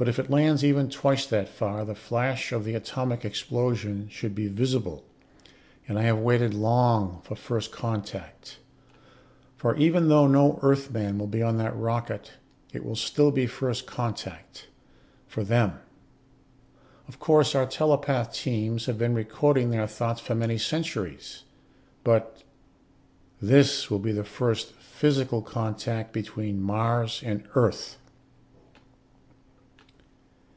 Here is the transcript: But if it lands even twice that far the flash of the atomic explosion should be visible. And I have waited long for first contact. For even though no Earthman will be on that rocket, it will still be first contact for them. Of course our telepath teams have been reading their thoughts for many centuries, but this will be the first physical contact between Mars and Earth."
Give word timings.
But 0.00 0.08
if 0.08 0.20
it 0.20 0.30
lands 0.30 0.64
even 0.64 0.88
twice 0.88 1.26
that 1.26 1.48
far 1.48 1.84
the 1.84 1.92
flash 1.96 2.52
of 2.52 2.62
the 2.62 2.76
atomic 2.76 3.24
explosion 3.24 4.08
should 4.08 4.32
be 4.32 4.46
visible. 4.46 5.02
And 5.88 5.98
I 5.98 6.02
have 6.02 6.20
waited 6.20 6.54
long 6.54 7.20
for 7.24 7.34
first 7.34 7.72
contact. 7.72 8.58
For 9.56 9.74
even 9.74 10.06
though 10.08 10.28
no 10.28 10.60
Earthman 10.62 11.18
will 11.18 11.26
be 11.26 11.42
on 11.42 11.56
that 11.56 11.74
rocket, 11.74 12.34
it 12.72 12.84
will 12.84 12.94
still 12.94 13.32
be 13.32 13.48
first 13.48 13.86
contact 13.88 14.68
for 15.26 15.42
them. 15.42 15.80
Of 17.08 17.18
course 17.18 17.56
our 17.56 17.66
telepath 17.66 18.32
teams 18.32 18.86
have 18.86 18.98
been 18.98 19.14
reading 19.14 19.70
their 19.70 19.88
thoughts 19.88 20.20
for 20.20 20.36
many 20.36 20.58
centuries, 20.58 21.42
but 22.04 22.44
this 23.42 23.90
will 23.90 23.98
be 23.98 24.12
the 24.12 24.22
first 24.22 24.74
physical 24.74 25.42
contact 25.42 26.12
between 26.12 26.62
Mars 26.62 27.20
and 27.26 27.42
Earth." 27.56 27.96